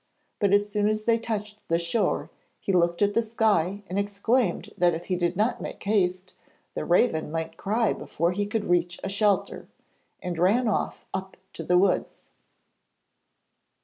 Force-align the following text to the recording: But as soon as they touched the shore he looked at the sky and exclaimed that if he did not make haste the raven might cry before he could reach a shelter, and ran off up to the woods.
But 0.39 0.51
as 0.51 0.67
soon 0.67 0.89
as 0.89 1.03
they 1.03 1.19
touched 1.19 1.59
the 1.67 1.77
shore 1.77 2.31
he 2.59 2.73
looked 2.73 3.03
at 3.03 3.13
the 3.13 3.21
sky 3.21 3.83
and 3.85 3.99
exclaimed 3.99 4.71
that 4.75 4.95
if 4.95 5.05
he 5.05 5.15
did 5.15 5.35
not 5.37 5.61
make 5.61 5.83
haste 5.83 6.33
the 6.73 6.85
raven 6.85 7.29
might 7.31 7.55
cry 7.55 7.93
before 7.93 8.31
he 8.31 8.47
could 8.47 8.65
reach 8.65 8.99
a 9.03 9.09
shelter, 9.09 9.67
and 10.19 10.39
ran 10.39 10.67
off 10.67 11.05
up 11.13 11.37
to 11.53 11.61
the 11.63 11.77
woods. 11.77 12.31